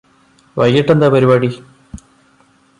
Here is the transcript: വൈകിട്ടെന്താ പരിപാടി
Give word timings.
വൈകിട്ടെന്താ 0.57 1.09
പരിപാടി 1.09 1.49